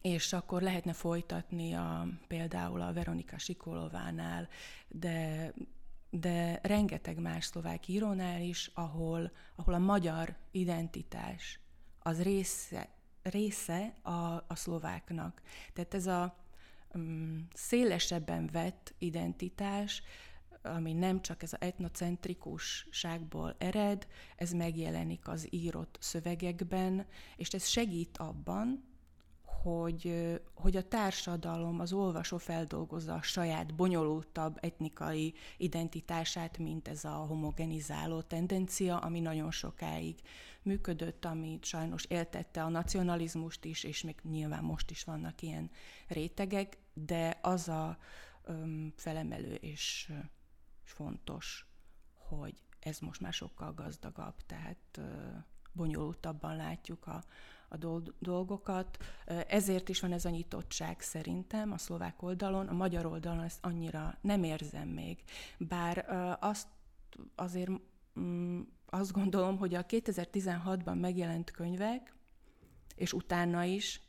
és 0.04 0.32
akkor 0.32 0.62
lehetne 0.62 0.92
folytatni 0.92 1.74
a, 1.74 2.06
például 2.26 2.80
a 2.80 2.92
Veronika 2.92 3.38
Sikolovánál, 3.38 4.48
de 4.88 5.52
de 6.10 6.58
rengeteg 6.62 7.18
más 7.18 7.44
szlovák 7.44 7.88
írónál 7.88 8.40
is, 8.40 8.70
ahol, 8.74 9.32
ahol 9.54 9.74
a 9.74 9.78
magyar 9.78 10.36
identitás 10.50 11.60
az 11.98 12.22
része, 12.22 12.88
része 13.22 13.94
a, 14.02 14.10
a 14.46 14.54
szlováknak. 14.54 15.42
Tehát 15.72 15.94
ez 15.94 16.06
a 16.06 16.36
um, 16.94 17.48
szélesebben 17.54 18.48
vett 18.52 18.94
identitás, 18.98 20.02
ami 20.62 20.92
nem 20.92 21.22
csak 21.22 21.42
ez 21.42 21.52
az 21.52 21.60
etnocentrikusságból 21.60 23.54
ered, 23.58 24.06
ez 24.36 24.52
megjelenik 24.52 25.28
az 25.28 25.46
írott 25.50 25.96
szövegekben, 26.00 27.06
és 27.36 27.48
ez 27.48 27.66
segít 27.66 28.18
abban, 28.18 28.93
hogy, 29.64 30.32
hogy 30.54 30.76
a 30.76 30.88
társadalom, 30.88 31.80
az 31.80 31.92
olvasó 31.92 32.38
feldolgozza 32.38 33.14
a 33.14 33.22
saját 33.22 33.74
bonyolultabb 33.74 34.58
etnikai 34.60 35.34
identitását, 35.56 36.58
mint 36.58 36.88
ez 36.88 37.04
a 37.04 37.12
homogenizáló 37.12 38.20
tendencia, 38.20 38.98
ami 38.98 39.20
nagyon 39.20 39.50
sokáig 39.50 40.20
működött, 40.62 41.24
ami 41.24 41.58
sajnos 41.62 42.04
éltette 42.04 42.62
a 42.62 42.68
nacionalizmust 42.68 43.64
is, 43.64 43.84
és 43.84 44.02
még 44.02 44.16
nyilván 44.22 44.64
most 44.64 44.90
is 44.90 45.04
vannak 45.04 45.42
ilyen 45.42 45.70
rétegek, 46.08 46.78
de 46.94 47.38
az 47.42 47.68
a 47.68 47.98
um, 48.48 48.92
felemelő 48.96 49.54
és, 49.54 50.12
és 50.84 50.90
fontos, 50.90 51.66
hogy 52.14 52.54
ez 52.80 52.98
most 52.98 53.20
már 53.20 53.32
sokkal 53.32 53.74
gazdagabb, 53.74 54.34
tehát 54.46 54.98
uh, 54.98 55.04
bonyolultabban 55.72 56.56
látjuk 56.56 57.06
a, 57.06 57.24
a 57.82 58.02
dolgokat. 58.18 58.96
Ezért 59.48 59.88
is 59.88 60.00
van 60.00 60.12
ez 60.12 60.24
a 60.24 60.30
nyitottság 60.30 61.00
szerintem 61.00 61.72
a 61.72 61.78
szlovák 61.78 62.22
oldalon, 62.22 62.68
a 62.68 62.72
magyar 62.72 63.06
oldalon 63.06 63.42
ezt 63.42 63.64
annyira 63.64 64.18
nem 64.20 64.42
érzem 64.44 64.88
még. 64.88 65.22
Bár 65.58 66.06
azt 66.40 66.66
azért 67.34 67.70
mm, 68.20 68.60
azt 68.86 69.12
gondolom, 69.12 69.56
hogy 69.56 69.74
a 69.74 69.86
2016-ban 69.86 71.00
megjelent 71.00 71.50
könyvek, 71.50 72.14
és 72.96 73.12
utána 73.12 73.64
is 73.64 74.00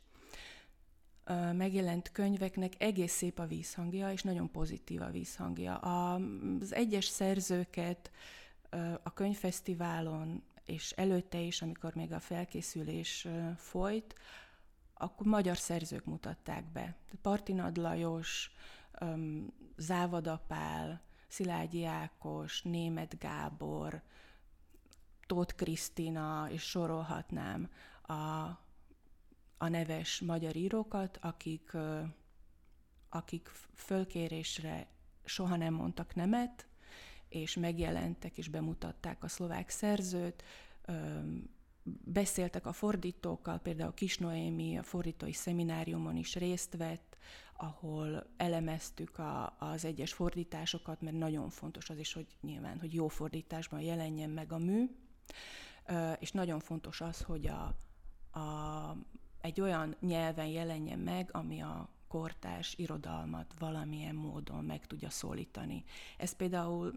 megjelent 1.52 2.10
könyveknek 2.12 2.72
egész 2.78 3.12
szép 3.12 3.38
a 3.38 3.46
vízhangja, 3.46 4.12
és 4.12 4.22
nagyon 4.22 4.50
pozitív 4.50 5.02
a 5.02 5.10
vízhangja. 5.10 5.76
Az 5.76 6.74
egyes 6.74 7.04
szerzőket 7.04 8.10
a 9.02 9.12
könyvfesztiválon 9.12 10.42
és 10.66 10.90
előtte 10.90 11.38
is, 11.38 11.62
amikor 11.62 11.94
még 11.94 12.12
a 12.12 12.20
felkészülés 12.20 13.28
folyt, 13.56 14.14
akkor 14.94 15.26
magyar 15.26 15.56
szerzők 15.56 16.04
mutatták 16.04 16.72
be. 16.72 16.96
Partinad 17.22 17.76
Lajos, 17.76 18.50
Závadapál, 19.76 21.02
Szilágyi 21.28 21.84
Ákos, 21.84 22.62
Német 22.62 23.18
Gábor, 23.18 24.02
Tóth 25.26 25.54
Krisztina, 25.54 26.48
és 26.50 26.62
sorolhatnám 26.62 27.70
a, 28.02 28.12
a 29.58 29.68
neves 29.68 30.20
magyar 30.20 30.56
írókat, 30.56 31.18
akik, 31.20 31.72
akik 33.08 33.50
fölkérésre 33.74 34.86
soha 35.24 35.56
nem 35.56 35.74
mondtak 35.74 36.14
nemet, 36.14 36.66
és 37.28 37.56
megjelentek 37.56 38.38
és 38.38 38.48
bemutatták 38.48 39.24
a 39.24 39.28
szlovák 39.28 39.68
szerzőt, 39.68 40.44
beszéltek 42.04 42.66
a 42.66 42.72
fordítókkal, 42.72 43.58
például 43.58 43.94
Kis 43.94 44.18
Noémi 44.18 44.78
a 44.78 44.82
fordítói 44.82 45.32
szemináriumon 45.32 46.16
is 46.16 46.34
részt 46.34 46.76
vett, 46.76 47.16
ahol 47.56 48.26
elemeztük 48.36 49.18
a, 49.18 49.56
az 49.58 49.84
egyes 49.84 50.12
fordításokat, 50.12 51.00
mert 51.00 51.16
nagyon 51.16 51.50
fontos 51.50 51.90
az 51.90 51.98
is, 51.98 52.12
hogy 52.12 52.26
nyilván, 52.40 52.78
hogy 52.78 52.94
jó 52.94 53.08
fordításban 53.08 53.80
jelenjen 53.80 54.30
meg 54.30 54.52
a 54.52 54.58
mű, 54.58 54.84
és 56.18 56.32
nagyon 56.32 56.60
fontos 56.60 57.00
az, 57.00 57.22
hogy 57.22 57.46
a, 57.46 57.76
a, 58.38 58.96
egy 59.40 59.60
olyan 59.60 59.96
nyelven 60.00 60.46
jelenjen 60.46 60.98
meg, 60.98 61.28
ami 61.32 61.60
a 61.60 61.88
kortárs 62.08 62.74
irodalmat 62.76 63.54
valamilyen 63.58 64.14
módon 64.14 64.64
meg 64.64 64.86
tudja 64.86 65.10
szólítani. 65.10 65.84
Ez 66.16 66.32
például 66.32 66.92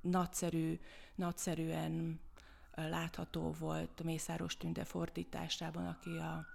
nagyszerű, 0.00 0.80
nagyszerűen 1.14 2.20
látható 2.74 3.54
volt 3.58 4.02
Mészáros 4.02 4.56
Tünde 4.56 4.84
fordításában, 4.84 5.86
aki 5.86 6.16
a 6.16 6.46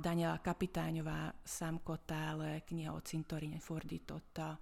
Daniela 0.00 0.40
Kapitányová 0.42 1.34
számkotál 1.42 2.62
Kniha 2.64 3.00
Cintorin 3.00 3.58
fordította 3.58 4.58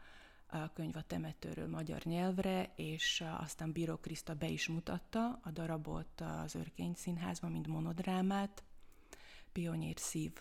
a 0.46 0.72
könyv 0.72 0.96
a 0.96 1.02
temetőről 1.02 1.68
magyar 1.68 2.02
nyelvre, 2.02 2.72
és 2.76 3.24
aztán 3.40 3.72
Bíró 3.72 3.96
Kriszta 3.96 4.34
be 4.34 4.48
is 4.48 4.68
mutatta 4.68 5.40
a 5.42 5.50
darabot 5.50 6.20
az 6.20 6.54
Örkény 6.54 6.94
Színházban, 6.94 7.50
mint 7.52 7.66
monodrámát, 7.66 8.62
Pionyér 9.52 9.98
szív 9.98 10.32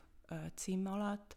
cím 0.56 0.86
alatt, 0.86 1.36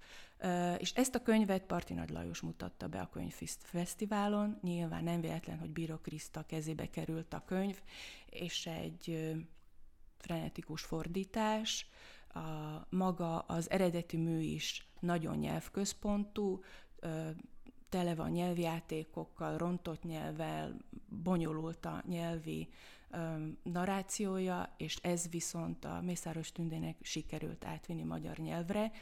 és 0.79 0.93
ezt 0.93 1.15
a 1.15 1.23
könyvet 1.23 1.63
Parti 1.63 1.95
Nagy 1.95 2.11
Lajos 2.11 2.41
mutatta 2.41 2.89
be 2.89 3.01
a 3.01 3.09
könyvfesztiválon. 3.09 4.59
Nyilván 4.63 5.05
nem 5.05 5.21
véletlen, 5.21 5.59
hogy 5.59 5.71
Bíró 5.71 5.97
Kriszta 5.97 6.43
kezébe 6.47 6.91
került 6.91 7.35
a 7.35 7.45
könyv, 7.45 7.81
és 8.27 8.67
egy 8.67 9.35
frenetikus 10.19 10.83
fordítás, 10.83 11.87
a, 12.29 12.41
maga 12.89 13.39
az 13.39 13.71
eredeti 13.71 14.17
mű 14.17 14.41
is 14.41 14.89
nagyon 15.01 15.37
nyelvközpontú, 15.37 16.63
tele 17.89 18.15
van 18.15 18.31
nyelvjátékokkal, 18.31 19.57
rontott 19.57 20.03
nyelvvel, 20.03 20.77
bonyolult 21.09 21.87
a 21.87 22.03
nyelvi 22.09 22.69
narrációja, 23.63 24.75
és 24.77 24.97
ez 24.97 25.29
viszont 25.29 25.85
a 25.85 26.01
Mészáros 26.01 26.53
Tündének 26.53 26.97
sikerült 27.03 27.65
átvinni 27.65 28.03
magyar 28.03 28.37
nyelvre, 28.37 28.93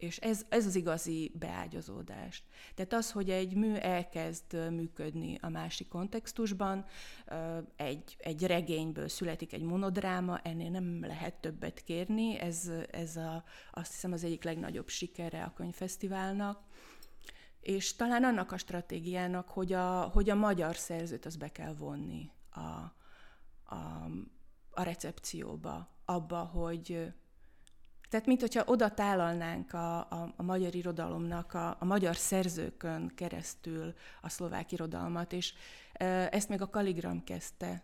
és 0.00 0.18
ez, 0.18 0.46
ez 0.48 0.66
az 0.66 0.74
igazi 0.74 1.32
beágyazódás. 1.38 2.42
Tehát 2.74 2.92
az, 2.92 3.12
hogy 3.12 3.30
egy 3.30 3.54
mű 3.54 3.74
elkezd 3.74 4.70
működni 4.70 5.38
a 5.40 5.48
másik 5.48 5.88
kontextusban, 5.88 6.84
egy, 7.76 8.16
egy 8.18 8.46
regényből 8.46 9.08
születik 9.08 9.52
egy 9.52 9.62
monodráma, 9.62 10.38
ennél 10.38 10.70
nem 10.70 11.00
lehet 11.00 11.34
többet 11.34 11.82
kérni, 11.82 12.38
ez, 12.38 12.70
ez 12.90 13.16
a, 13.16 13.44
azt 13.72 13.92
hiszem 13.92 14.12
az 14.12 14.24
egyik 14.24 14.44
legnagyobb 14.44 14.88
sikere 14.88 15.42
a 15.42 15.52
könyvfesztiválnak, 15.52 16.62
és 17.60 17.96
talán 17.96 18.24
annak 18.24 18.52
a 18.52 18.58
stratégiának, 18.58 19.48
hogy 19.48 19.72
a, 19.72 20.00
hogy 20.00 20.30
a 20.30 20.34
magyar 20.34 20.76
szerzőt 20.76 21.26
az 21.26 21.36
be 21.36 21.48
kell 21.48 21.74
vonni 21.74 22.30
a, 22.50 22.60
a, 23.74 24.10
a 24.70 24.82
recepcióba, 24.82 25.88
abba, 26.04 26.38
hogy 26.38 27.12
tehát, 28.10 28.26
mint 28.26 28.40
hogyha 28.40 28.64
oda 28.66 28.90
tálalnánk 28.90 29.72
a, 29.72 29.98
a, 29.98 30.32
a 30.36 30.42
magyar 30.42 30.74
irodalomnak, 30.74 31.54
a, 31.54 31.76
a 31.78 31.84
magyar 31.84 32.16
szerzőkön 32.16 33.12
keresztül 33.14 33.94
a 34.20 34.28
szlovák 34.28 34.72
irodalmat, 34.72 35.32
és 35.32 35.54
ezt 36.30 36.48
még 36.48 36.60
a 36.60 36.70
Kaligram 36.70 37.24
kezdte 37.24 37.82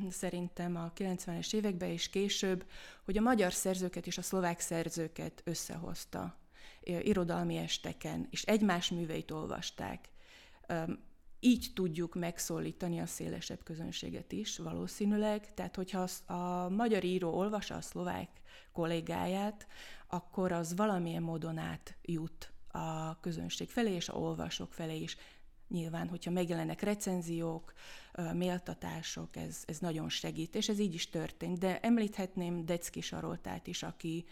szerintem 0.10 0.76
a 0.76 0.92
90-es 0.96 1.54
években 1.54 1.88
és 1.88 2.08
később, 2.08 2.66
hogy 3.04 3.16
a 3.16 3.20
magyar 3.20 3.52
szerzőket 3.52 4.06
és 4.06 4.18
a 4.18 4.22
szlovák 4.22 4.60
szerzőket 4.60 5.42
összehozta 5.44 6.36
irodalmi 6.82 7.56
esteken, 7.56 8.26
és 8.30 8.42
egymás 8.42 8.90
műveit 8.90 9.30
olvasták. 9.30 10.08
Így 11.40 11.70
tudjuk 11.74 12.14
megszólítani 12.14 13.00
a 13.00 13.06
szélesebb 13.06 13.62
közönséget 13.62 14.32
is 14.32 14.58
valószínűleg. 14.58 15.54
Tehát, 15.54 15.76
hogyha 15.76 16.08
a 16.26 16.68
magyar 16.68 17.04
író 17.04 17.34
olvassa 17.34 17.74
a 17.74 17.80
szlovák 17.80 18.41
kollégáját, 18.72 19.66
akkor 20.06 20.52
az 20.52 20.76
valamilyen 20.76 21.22
módon 21.22 21.58
átjut 21.58 22.52
a 22.68 23.20
közönség 23.20 23.70
felé, 23.70 23.92
és 23.92 24.08
a 24.08 24.16
olvasók 24.16 24.72
felé 24.72 25.00
is. 25.00 25.16
Nyilván, 25.68 26.08
hogyha 26.08 26.30
megjelennek 26.30 26.80
recenziók, 26.80 27.72
méltatások, 28.32 29.36
ez, 29.36 29.62
ez 29.66 29.78
nagyon 29.78 30.08
segít, 30.08 30.54
és 30.54 30.68
ez 30.68 30.78
így 30.78 30.94
is 30.94 31.10
történt. 31.10 31.58
De 31.58 31.80
említhetném 31.80 32.64
Decki 32.64 33.00
Saroltát 33.00 33.66
is, 33.66 33.82
aki 33.82 34.24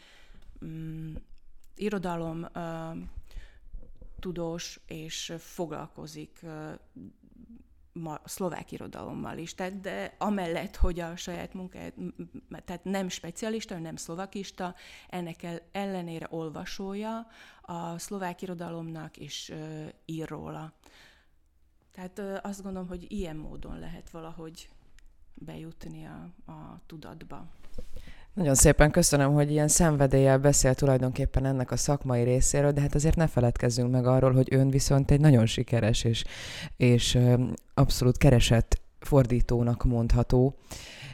mm, 0.64 1.14
irodalom 1.74 2.46
tudós, 4.18 4.80
és 4.86 5.34
foglalkozik 5.38 6.44
ma, 7.92 8.20
szlovák 8.24 8.72
irodalommal 8.72 9.38
is. 9.38 9.54
Tehát 9.54 9.80
de 9.80 10.14
amellett, 10.18 10.76
hogy 10.76 11.00
a 11.00 11.16
saját 11.16 11.54
munkáját, 11.54 11.94
tehát 12.64 12.84
nem 12.84 13.08
specialista, 13.08 13.78
nem 13.78 13.96
szlovakista, 13.96 14.74
ennek 15.08 15.46
ellenére 15.72 16.26
olvasója 16.30 17.26
a 17.62 17.98
szlovák 17.98 18.42
irodalomnak, 18.42 19.16
és 19.16 19.54
ír 20.04 20.28
róla. 20.28 20.72
Tehát 21.92 22.44
azt 22.44 22.62
gondolom, 22.62 22.88
hogy 22.88 23.12
ilyen 23.12 23.36
módon 23.36 23.78
lehet 23.78 24.10
valahogy 24.10 24.68
bejutni 25.34 26.06
a, 26.06 26.50
a 26.52 26.80
tudatba. 26.86 27.46
Nagyon 28.34 28.54
szépen 28.54 28.90
köszönöm, 28.90 29.32
hogy 29.32 29.50
ilyen 29.50 29.68
szenvedéllyel 29.68 30.38
beszél 30.38 30.74
tulajdonképpen 30.74 31.44
ennek 31.44 31.70
a 31.70 31.76
szakmai 31.76 32.22
részéről, 32.22 32.72
de 32.72 32.80
hát 32.80 32.94
azért 32.94 33.16
ne 33.16 33.26
feledkezzünk 33.26 33.90
meg 33.90 34.06
arról, 34.06 34.32
hogy 34.32 34.48
ön 34.50 34.70
viszont 34.70 35.10
egy 35.10 35.20
nagyon 35.20 35.46
sikeres 35.46 36.04
és, 36.04 36.24
és 36.76 37.18
abszolút 37.74 38.16
keresett 38.16 38.80
fordítónak 39.00 39.84
mondható, 39.84 40.54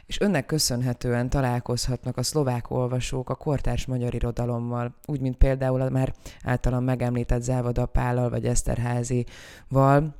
és 0.05 0.19
önnek 0.19 0.45
köszönhetően 0.45 1.29
találkozhatnak 1.29 2.17
a 2.17 2.23
szlovák 2.23 2.71
olvasók 2.71 3.29
a 3.29 3.35
kortárs 3.35 3.85
magyar 3.85 4.13
irodalommal, 4.13 4.95
úgy, 5.05 5.21
mint 5.21 5.37
például 5.37 5.81
a 5.81 5.89
már 5.89 6.13
általam 6.43 6.83
megemlített 6.83 7.41
Závada 7.41 7.85
Pállal 7.85 8.29
vagy 8.29 8.45
Eszterházival, 8.45 10.15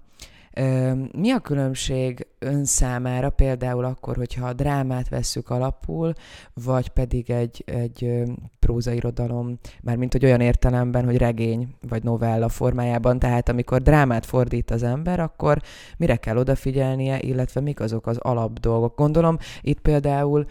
mi 1.11 1.31
a 1.31 1.39
különbség 1.39 2.27
ön 2.39 2.65
számára 2.65 3.29
például 3.29 3.85
akkor, 3.85 4.15
hogyha 4.15 4.47
a 4.47 4.53
drámát 4.53 5.09
vesszük 5.09 5.49
alapul, 5.49 6.13
vagy 6.53 6.89
pedig 6.89 7.29
egy, 7.29 7.63
egy 7.65 8.23
prózairodalom, 8.59 9.59
mármint 9.81 10.11
hogy 10.11 10.25
olyan 10.25 10.41
értelemben, 10.41 11.05
hogy 11.05 11.17
regény 11.17 11.75
vagy 11.89 12.03
novella 12.03 12.49
formájában, 12.49 13.19
tehát 13.19 13.49
amikor 13.49 13.81
drámát 13.81 14.25
fordít 14.25 14.71
az 14.71 14.83
ember, 14.83 15.19
akkor 15.19 15.61
mire 15.97 16.15
kell 16.15 16.37
odafigyelnie, 16.37 17.19
illetve 17.19 17.61
mik 17.61 17.79
azok 17.79 18.07
az 18.07 18.17
alap 18.17 18.59
dolgok. 18.59 18.95
Gondolom, 18.95 19.37
itt 19.61 19.79
például 19.79 20.45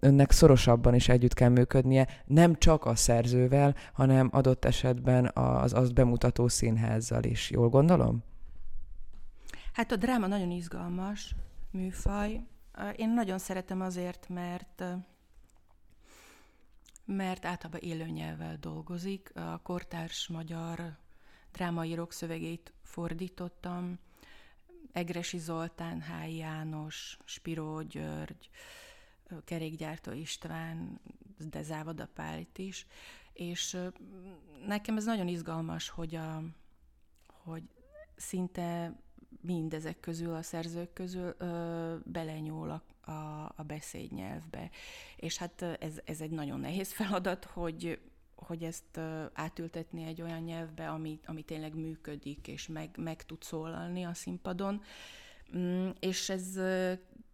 önnek 0.00 0.30
szorosabban 0.30 0.94
is 0.94 1.08
együtt 1.08 1.34
kell 1.34 1.48
működnie, 1.48 2.06
nem 2.26 2.54
csak 2.58 2.84
a 2.84 2.94
szerzővel, 2.94 3.74
hanem 3.92 4.28
adott 4.32 4.64
esetben 4.64 5.30
az 5.34 5.72
azt 5.72 5.94
bemutató 5.94 6.48
színházzal 6.48 7.22
is. 7.22 7.50
Jól 7.50 7.68
gondolom? 7.68 8.27
Hát 9.78 9.92
a 9.92 9.96
dráma 9.96 10.26
nagyon 10.26 10.50
izgalmas 10.50 11.34
műfaj. 11.70 12.40
Én 12.96 13.10
nagyon 13.10 13.38
szeretem 13.38 13.80
azért, 13.80 14.28
mert 14.28 14.84
mert 17.04 17.44
általában 17.44 17.80
élőnyelvvel 17.80 18.56
dolgozik. 18.56 19.36
A 19.36 19.60
kortárs 19.62 20.28
magyar 20.28 20.96
drámaírók 21.52 22.12
szövegét 22.12 22.72
fordítottam. 22.82 23.98
Egresi 24.92 25.38
Zoltán, 25.38 26.00
Hály 26.00 26.34
János, 26.34 27.18
Spiró 27.24 27.82
György, 27.82 28.50
Kerékgyártó 29.44 30.12
István, 30.12 31.00
de 31.50 31.62
Závada 31.62 32.08
Pálit 32.14 32.58
is. 32.58 32.86
És 33.32 33.76
nekem 34.66 34.96
ez 34.96 35.04
nagyon 35.04 35.28
izgalmas, 35.28 35.88
hogy, 35.88 36.14
a, 36.14 36.42
hogy 37.26 37.62
szinte 38.16 38.96
mindezek 39.40 40.00
közül, 40.00 40.34
a 40.34 40.42
szerzők 40.42 40.92
közül 40.92 41.34
ö, 41.38 41.94
belenyúl 42.04 42.70
a, 42.70 43.10
a, 43.10 43.52
a 43.56 43.62
beszédnyelvbe. 43.62 44.70
És 45.16 45.36
hát 45.36 45.62
ez, 45.62 46.00
ez 46.04 46.20
egy 46.20 46.30
nagyon 46.30 46.60
nehéz 46.60 46.92
feladat, 46.92 47.44
hogy 47.44 48.00
hogy 48.46 48.62
ezt 48.62 49.00
átültetni 49.32 50.04
egy 50.04 50.22
olyan 50.22 50.42
nyelvbe, 50.42 50.88
ami, 50.88 51.20
ami 51.26 51.42
tényleg 51.42 51.74
működik, 51.74 52.48
és 52.48 52.66
meg, 52.66 52.90
meg 52.96 53.22
tud 53.22 53.42
szólalni 53.42 54.04
a 54.04 54.14
színpadon. 54.14 54.82
Mm, 55.56 55.88
és 56.00 56.28
ez 56.28 56.60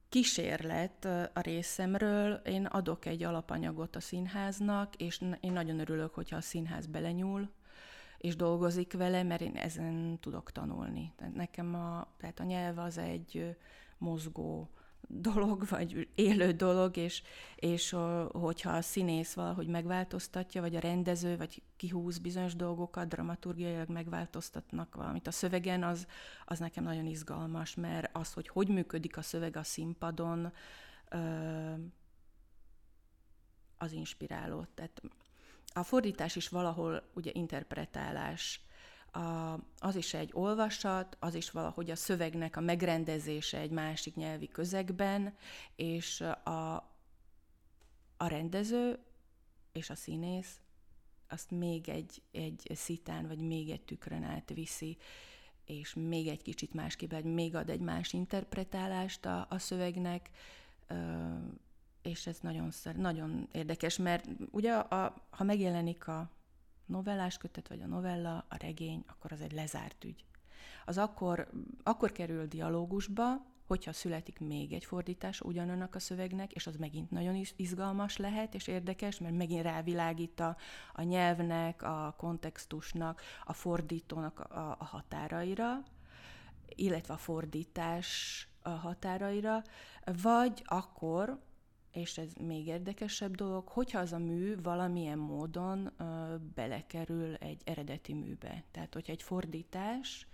kísérlet 0.08 1.04
a 1.32 1.40
részemről. 1.40 2.32
Én 2.34 2.66
adok 2.66 3.06
egy 3.06 3.22
alapanyagot 3.22 3.96
a 3.96 4.00
színháznak, 4.00 4.94
és 4.96 5.20
én 5.40 5.52
nagyon 5.52 5.78
örülök, 5.78 6.14
hogyha 6.14 6.36
a 6.36 6.40
színház 6.40 6.86
belenyúl, 6.86 7.50
és 8.24 8.36
dolgozik 8.36 8.92
vele, 8.92 9.22
mert 9.22 9.40
én 9.40 9.56
ezen 9.56 10.18
tudok 10.20 10.52
tanulni. 10.52 11.12
Tehát 11.16 11.34
nekem 11.34 11.74
a, 11.74 12.06
tehát 12.16 12.40
a 12.40 12.44
nyelv 12.44 12.78
az 12.78 12.98
egy 12.98 13.56
mozgó 13.98 14.68
dolog, 15.08 15.68
vagy 15.68 16.08
élő 16.14 16.52
dolog, 16.52 16.96
és, 16.96 17.22
és 17.56 17.96
hogyha 18.32 18.70
a 18.70 18.82
színész 18.82 19.34
valahogy 19.34 19.66
megváltoztatja, 19.66 20.60
vagy 20.60 20.76
a 20.76 20.80
rendező, 20.80 21.36
vagy 21.36 21.62
kihúz 21.76 22.18
bizonyos 22.18 22.54
dolgokat, 22.56 23.08
dramaturgiailag 23.08 23.88
megváltoztatnak 23.88 24.94
valamit 24.94 25.26
a 25.26 25.30
szövegen, 25.30 25.82
az, 25.82 26.06
az 26.44 26.58
nekem 26.58 26.84
nagyon 26.84 27.06
izgalmas, 27.06 27.74
mert 27.74 28.16
az, 28.16 28.32
hogy 28.32 28.48
hogy 28.48 28.68
működik 28.68 29.16
a 29.16 29.22
szöveg 29.22 29.56
a 29.56 29.62
színpadon, 29.62 30.52
az 33.78 33.92
inspiráló. 33.92 34.66
Tehát 34.74 35.02
a 35.76 35.82
fordítás 35.82 36.36
is 36.36 36.48
valahol 36.48 37.10
ugye 37.14 37.30
interpretálás, 37.34 38.60
a, 39.12 39.58
az 39.78 39.96
is 39.96 40.14
egy 40.14 40.30
olvasat, 40.32 41.16
az 41.20 41.34
is 41.34 41.50
valahogy 41.50 41.90
a 41.90 41.96
szövegnek 41.96 42.56
a 42.56 42.60
megrendezése 42.60 43.58
egy 43.58 43.70
másik 43.70 44.14
nyelvi 44.14 44.48
közegben, 44.48 45.34
és 45.76 46.20
a, 46.44 46.74
a 48.16 48.26
rendező 48.26 48.98
és 49.72 49.90
a 49.90 49.94
színész 49.94 50.58
azt 51.28 51.50
még 51.50 51.88
egy, 51.88 52.22
egy 52.32 52.70
szitán, 52.74 53.26
vagy 53.26 53.38
még 53.38 53.70
egy 53.70 53.82
tükrön 53.82 54.22
átviszi, 54.22 54.96
és 55.64 55.94
még 55.94 56.28
egy 56.28 56.42
kicsit 56.42 56.74
másképp, 56.74 57.10
vagy 57.10 57.24
még 57.24 57.54
ad 57.54 57.70
egy 57.70 57.80
más 57.80 58.12
interpretálást 58.12 59.26
a, 59.26 59.46
a 59.50 59.58
szövegnek, 59.58 60.30
és 62.04 62.26
ez 62.26 62.38
nagyon, 62.40 62.68
nagyon 62.96 63.48
érdekes, 63.52 63.96
mert 63.96 64.28
ugye 64.50 64.72
a, 64.72 65.26
ha 65.30 65.44
megjelenik 65.44 66.08
a 66.08 66.30
novellás 66.86 67.36
kötet, 67.36 67.68
vagy 67.68 67.80
a 67.80 67.86
novella, 67.86 68.44
a 68.48 68.56
regény, 68.58 69.04
akkor 69.06 69.32
az 69.32 69.40
egy 69.40 69.52
lezárt 69.52 70.04
ügy. 70.04 70.24
Az 70.84 70.98
akkor, 70.98 71.50
akkor 71.82 72.12
kerül 72.12 72.46
dialógusba, 72.46 73.52
hogyha 73.66 73.92
születik 73.92 74.38
még 74.38 74.72
egy 74.72 74.84
fordítás 74.84 75.40
ugyanannak 75.40 75.94
a 75.94 75.98
szövegnek, 75.98 76.52
és 76.52 76.66
az 76.66 76.76
megint 76.76 77.10
nagyon 77.10 77.42
izgalmas 77.56 78.16
lehet, 78.16 78.54
és 78.54 78.66
érdekes, 78.66 79.18
mert 79.18 79.36
megint 79.36 79.62
rávilágít 79.62 80.40
a, 80.40 80.56
a 80.92 81.02
nyelvnek, 81.02 81.82
a 81.82 82.14
kontextusnak, 82.18 83.22
a 83.44 83.52
fordítónak 83.52 84.40
a, 84.40 84.76
a 84.78 84.84
határaira, 84.84 85.82
illetve 86.74 87.14
a 87.14 87.16
fordítás 87.16 88.48
a 88.62 88.68
határaira, 88.68 89.62
vagy 90.22 90.62
akkor, 90.64 91.40
és 91.94 92.18
ez 92.18 92.32
még 92.40 92.66
érdekesebb 92.66 93.34
dolog, 93.34 93.68
hogyha 93.68 93.98
az 93.98 94.12
a 94.12 94.18
mű 94.18 94.62
valamilyen 94.62 95.18
módon 95.18 95.90
ö, 95.96 96.34
belekerül 96.54 97.34
egy 97.34 97.62
eredeti 97.64 98.14
műbe. 98.14 98.64
Tehát, 98.70 98.94
hogyha 98.94 99.12
egy 99.12 99.22
fordítás 99.22 100.26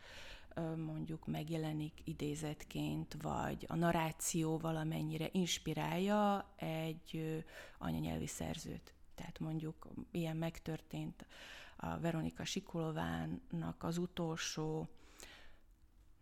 ö, 0.55 0.77
mondjuk 0.77 1.27
megjelenik 1.27 2.01
idézetként, 2.05 3.17
vagy 3.23 3.65
a 3.69 3.75
narráció 3.75 4.59
valamennyire 4.59 5.29
inspirálja 5.33 6.53
egy 6.57 7.11
ö, 7.13 7.39
anyanyelvi 7.79 8.27
szerzőt. 8.27 8.95
Tehát 9.15 9.39
mondjuk 9.39 9.89
ilyen 10.11 10.37
megtörtént 10.37 11.27
a 11.77 11.99
Veronika 11.99 12.45
Sikulovának 12.45 13.77
az 13.83 13.99
utolsó 13.99 14.89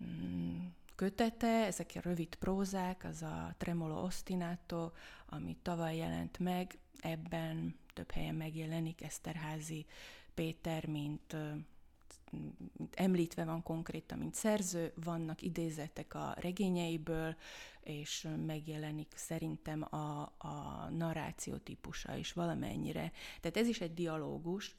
mm, 0.05 0.66
kötete, 0.98 1.46
ezek 1.46 1.92
a 1.94 2.00
rövid 2.02 2.34
prózák, 2.34 3.04
az 3.04 3.22
a 3.22 3.54
Tremolo 3.58 4.02
Ostinato, 4.02 4.90
ami 5.26 5.56
tavaly 5.62 5.96
jelent 5.96 6.38
meg, 6.38 6.78
ebben 7.00 7.74
több 7.94 8.11
helyen 8.11 8.34
megjelenik 8.34 9.02
Eszterházi 9.02 9.87
Péter, 10.34 10.87
mint, 10.87 11.37
mint 12.30 12.94
említve 12.94 13.44
van 13.44 13.62
konkrétan, 13.62 14.18
mint 14.18 14.34
szerző, 14.34 14.92
vannak 15.04 15.42
idézetek 15.42 16.14
a 16.14 16.34
regényeiből, 16.40 17.37
és 17.80 18.28
megjelenik 18.46 19.12
szerintem 19.14 19.82
a, 19.94 20.20
a 20.38 20.88
narráció 20.90 21.56
típusa 21.56 22.16
is 22.16 22.32
valamennyire. 22.32 23.12
Tehát 23.40 23.56
ez 23.56 23.68
is 23.68 23.80
egy 23.80 23.94
dialógus, 23.94 24.74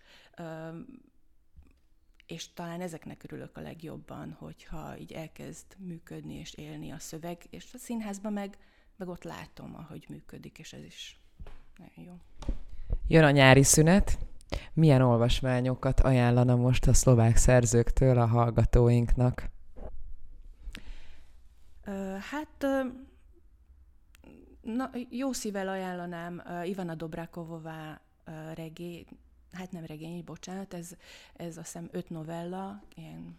és 2.30 2.54
talán 2.54 2.82
ezeknek 2.82 3.24
örülök 3.24 3.58
a 3.58 3.62
legjobban, 3.62 4.36
hogyha 4.40 4.98
így 4.98 5.12
elkezd 5.12 5.66
működni 5.78 6.34
és 6.34 6.54
élni 6.54 6.92
a 6.92 7.00
szöveg, 7.00 7.46
és 7.50 7.74
a 7.74 7.78
színházban 7.78 8.34
meg, 8.34 8.58
meg 8.96 9.08
ott 9.08 9.24
látom, 9.24 9.76
ahogy 9.76 10.06
működik, 10.10 10.60
és 10.60 10.74
ez 10.74 10.84
is 10.84 11.20
nagyon 11.78 12.06
jó. 12.06 12.20
Jön 13.08 13.24
a 13.24 13.32
nyári 13.32 13.64
szünet. 13.64 14.18
Milyen 14.74 15.02
olvasmányokat 15.02 16.00
ajánlana 16.00 16.56
most 16.56 16.88
a 16.88 16.94
szlovák 16.94 17.36
szerzőktől 17.36 18.18
a 18.18 18.26
hallgatóinknak? 18.26 19.50
Hát 22.32 22.66
na, 24.62 24.90
jó 25.10 25.32
szívvel 25.32 25.68
ajánlanám 25.68 26.42
Ivana 26.64 26.96
Dobrákovová 26.96 28.02
regé, 28.54 29.06
hát 29.52 29.72
nem 29.72 29.86
regény, 29.86 30.24
bocsánat, 30.24 30.74
ez, 30.74 30.92
ez 31.34 31.58
azt 31.58 31.66
hiszem 31.66 31.90
öt 31.92 32.10
novella, 32.10 32.84
ilyen 32.96 33.38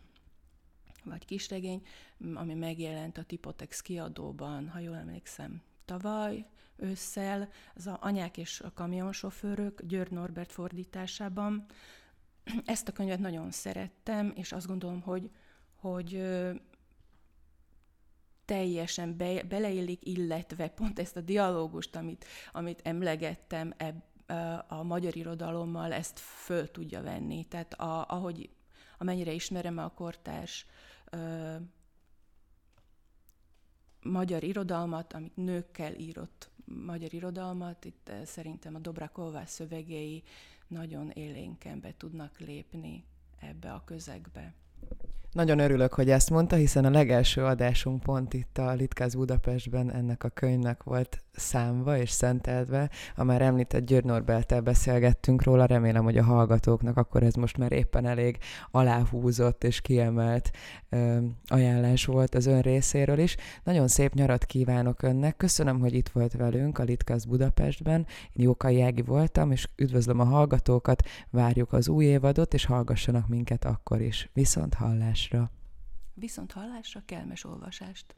vagy 1.04 1.24
kisregény, 1.24 1.86
ami 2.34 2.54
megjelent 2.54 3.18
a 3.18 3.22
Tipotex 3.22 3.80
kiadóban, 3.80 4.68
ha 4.68 4.78
jól 4.78 4.96
emlékszem, 4.96 5.62
tavaly, 5.84 6.46
ősszel, 6.76 7.48
az 7.74 7.86
a 7.86 7.98
Anyák 8.00 8.36
és 8.36 8.60
a 8.60 8.72
kamionsofőrök 8.72 9.82
György 9.82 10.10
Norbert 10.10 10.52
fordításában. 10.52 11.66
Ezt 12.64 12.88
a 12.88 12.92
könyvet 12.92 13.18
nagyon 13.18 13.50
szerettem, 13.50 14.32
és 14.34 14.52
azt 14.52 14.66
gondolom, 14.66 15.00
hogy, 15.00 15.30
hogy 15.74 16.22
teljesen 18.44 19.16
be, 19.16 19.42
beleillik, 19.42 20.06
illetve 20.06 20.68
pont 20.68 20.98
ezt 20.98 21.16
a 21.16 21.20
dialógust, 21.20 21.96
amit, 21.96 22.24
amit 22.52 22.80
emlegettem, 22.84 23.72
ebb, 23.76 24.02
a 24.68 24.82
magyar 24.82 25.16
irodalommal 25.16 25.92
ezt 25.92 26.18
föl 26.18 26.70
tudja 26.70 27.02
venni. 27.02 27.44
Tehát 27.44 27.74
a, 27.74 28.06
ahogy, 28.08 28.50
amennyire 28.98 29.32
ismerem 29.32 29.78
a 29.78 29.88
kortárs 29.88 30.66
ö, 31.10 31.56
magyar 34.02 34.42
irodalmat, 34.42 35.12
amit 35.12 35.36
nőkkel 35.36 35.94
írott 35.94 36.50
magyar 36.74 37.14
irodalmat, 37.14 37.84
itt 37.84 38.12
szerintem 38.24 38.74
a 38.74 38.78
Dobraková 38.78 39.44
szövegei 39.44 40.22
nagyon 40.66 41.10
élénken 41.10 41.80
be 41.80 41.94
tudnak 41.96 42.38
lépni 42.38 43.04
ebbe 43.38 43.72
a 43.72 43.84
közegbe. 43.84 44.54
Nagyon 45.32 45.58
örülök, 45.58 45.94
hogy 45.94 46.10
ezt 46.10 46.30
mondta, 46.30 46.56
hiszen 46.56 46.84
a 46.84 46.90
legelső 46.90 47.44
adásunk 47.44 48.02
pont 48.02 48.34
itt 48.34 48.58
a 48.58 48.72
Litkáz 48.72 49.14
Budapestben 49.14 49.92
ennek 49.92 50.24
a 50.24 50.28
könyvnek 50.28 50.82
volt 50.82 51.24
számva 51.32 51.98
és 51.98 52.10
szentelve. 52.10 52.90
A 53.16 53.24
már 53.24 53.42
említett 53.42 53.86
György 53.86 54.04
Norbertel 54.04 54.60
beszélgettünk 54.60 55.42
róla, 55.42 55.64
remélem, 55.64 56.04
hogy 56.04 56.16
a 56.16 56.24
hallgatóknak 56.24 56.96
akkor 56.96 57.22
ez 57.22 57.34
most 57.34 57.56
már 57.56 57.72
éppen 57.72 58.06
elég 58.06 58.38
aláhúzott 58.70 59.64
és 59.64 59.80
kiemelt 59.80 60.50
ö, 60.88 61.18
ajánlás 61.46 62.04
volt 62.04 62.34
az 62.34 62.46
ön 62.46 62.60
részéről 62.60 63.18
is. 63.18 63.36
Nagyon 63.64 63.88
szép 63.88 64.14
nyarat 64.14 64.44
kívánok 64.44 65.02
önnek, 65.02 65.36
köszönöm, 65.36 65.80
hogy 65.80 65.94
itt 65.94 66.08
volt 66.08 66.32
velünk 66.32 66.78
a 66.78 66.82
Litkáz 66.82 67.24
Budapestben. 67.24 68.06
Én 68.32 68.44
Jókai 68.44 68.82
Ági 68.82 69.02
voltam, 69.02 69.50
és 69.50 69.68
üdvözlöm 69.76 70.20
a 70.20 70.24
hallgatókat, 70.24 71.02
várjuk 71.30 71.72
az 71.72 71.88
új 71.88 72.04
évadot, 72.04 72.54
és 72.54 72.64
hallgassanak 72.64 73.28
minket 73.28 73.64
akkor 73.64 74.00
is. 74.00 74.30
Viszont 74.32 74.74
hallásra! 75.28 75.50
Viszont 76.14 76.52
hallásra 76.52 77.02
kelmes 77.04 77.44
olvasást! 77.44 78.14